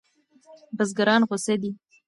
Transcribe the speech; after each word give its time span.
بزګران 0.77 1.21
غوسه 1.27 1.55
دي. 1.61 1.69